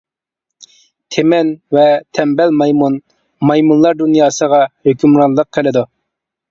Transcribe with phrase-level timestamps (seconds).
[1.15, 1.85] تىمەن ۋە
[2.19, 2.99] تەمبەل مايمۇن
[3.51, 5.91] مايمۇنلار دۇنياسىغا ھۆكۈمرانلىق قىلىدۇ.